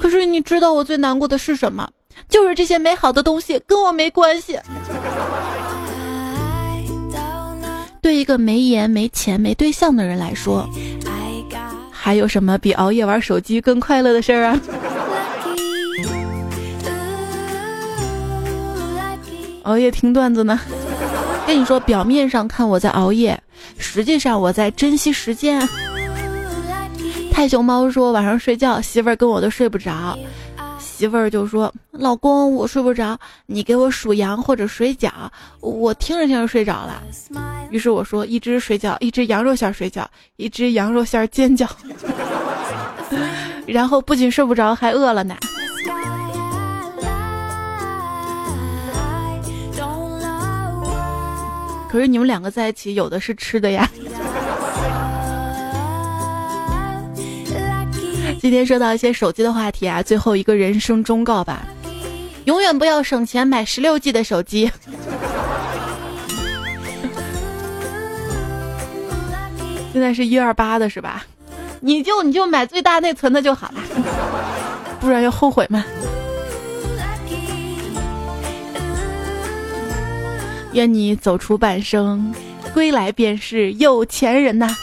[0.00, 1.90] 可是你知道我最难过的是什么？
[2.28, 4.56] 就是这些美好的东西跟我没关系。
[8.00, 10.68] 对一个没颜、没钱、没对象的人来说，
[12.04, 14.60] 还有什么比熬夜玩手机更快乐的事儿啊？
[19.62, 20.58] 熬夜听段子呢？
[21.46, 23.40] 跟你说，表面上看我在熬夜，
[23.78, 25.62] 实际上我在珍惜时间。
[27.30, 30.18] 太熊猫说晚上睡觉，媳妇儿跟我都睡不着，
[31.02, 35.10] 媳妇儿就说：“老公，我睡不着，你给我数羊或者水饺。”
[35.58, 37.02] 我听着听着睡着了。
[37.70, 41.68] 于是我说：“一只水饺，一只羊肉馅水饺，一只羊肉馅煎饺。
[43.66, 45.34] ”然后不仅睡不着，还饿了呢。
[51.90, 53.90] 可是你们两个在一起，有的是吃的呀。
[58.42, 61.62] 今天说到一些手机的话题啊，最后一个人生忠告吧：
[62.46, 64.68] 永远不要省钱买十六 G 的手机。
[69.92, 71.24] 现在是一二八的是吧？
[71.78, 73.80] 你就你就买最大内存的就好了，
[74.98, 75.84] 不然要后悔嘛。
[80.72, 82.34] 愿你走出半生，
[82.74, 84.74] 归来便是有钱人呐！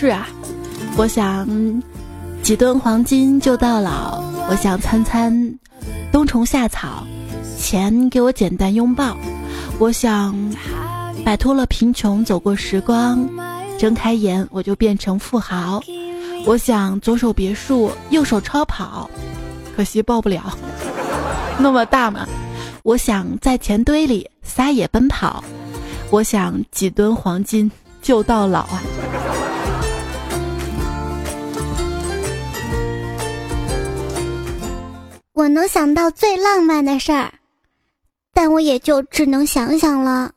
[0.00, 0.26] 是啊，
[0.96, 1.46] 我想
[2.42, 5.30] 几吨黄金就到老，我想餐餐
[6.10, 7.06] 冬虫夏草，
[7.58, 9.14] 钱给我简单拥抱，
[9.78, 10.34] 我想
[11.22, 13.28] 摆脱了贫穷，走过时光，
[13.78, 15.82] 睁开眼我就变成富豪，
[16.46, 19.10] 我想左手别墅，右手超跑，
[19.76, 20.56] 可惜抱不了。
[21.58, 22.26] 那么大嘛？
[22.84, 25.44] 我想在钱堆里撒野奔跑，
[26.08, 27.70] 我想几吨黄金
[28.00, 28.80] 就到老啊！
[35.40, 37.32] 我能想到最浪漫的事儿，
[38.34, 40.32] 但我也就只能想想了。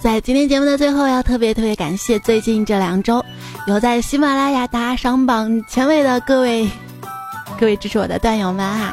[0.00, 3.24] 在今天节目的最后，要特别特别感谢最近这两周
[3.68, 6.68] 有在喜马拉雅打赏榜前位的各位
[7.60, 8.92] 各位支持我的段友们啊！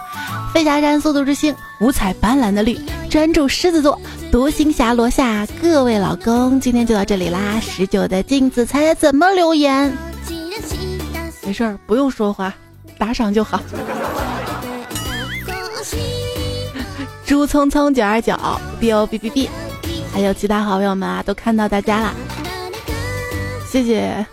[0.53, 2.77] 飞侠山速度之星五彩斑斓的绿
[3.09, 3.99] 专注狮子座
[4.33, 7.59] 独行侠罗夏各位老公，今天就到这里啦！
[7.61, 9.95] 十九的镜子猜猜怎么留言？
[11.43, 12.51] 没事儿，不用说话，
[12.97, 13.61] 打赏就好。
[17.27, 18.35] 朱聪聪九二九
[18.79, 19.47] b o b b b。
[20.11, 22.11] 还有其他好朋友们啊，都看到大家了，
[23.69, 24.25] 谢谢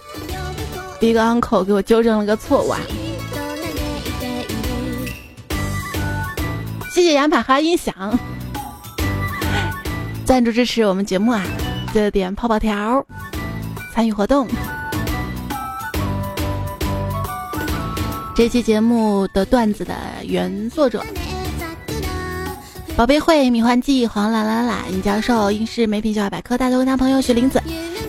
[0.99, 2.81] Big Uncle 给我纠正了个错误啊！
[6.91, 7.95] 谢谢雅马哈音响
[10.31, 11.43] 赞助支持我们节目啊！
[11.93, 13.05] 记得点泡泡条
[13.93, 14.47] 参与活动。
[18.37, 21.05] 这期节目的段子的原作者。
[22.97, 27.61] 宝贝会、米欢记、黄啦啦啦、尹教授、英式美品小百科、大头跟他朋友雪玲子、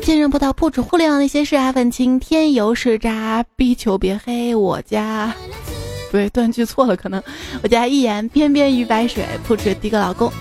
[0.03, 5.33] 信任葡萄、不止互联网那些事、阿粉青、天游是渣、逼求别黑、我家，
[6.11, 7.19] 不对，断句错了，可能
[7.63, 10.31] 我家一眼翩翩于白水、不止第一个老公、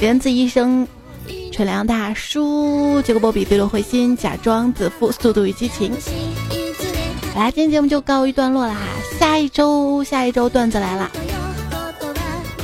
[0.00, 0.84] 莲子医生、
[1.60, 5.92] 纯良大叔、结果波比、对落灰心、假装自负、速度与激情。
[7.36, 8.74] 来，今天节目就告一段落啦，
[9.18, 11.10] 下一周下一周段子来了，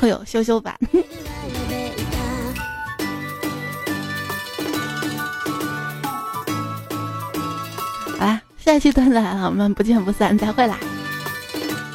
[0.01, 0.75] 会有羞羞版。
[8.19, 10.79] 好啦，下一期段子来了，我们不见不散，再会啦！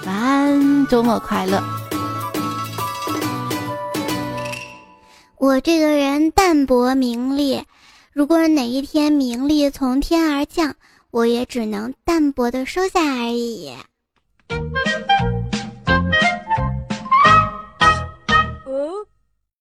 [0.05, 1.80] 晚安，周末快乐。
[5.41, 7.63] 我这个人淡泊名利，
[8.13, 10.75] 如果哪一天名利从天而降，
[11.09, 13.73] 我也只能淡泊的收下而已。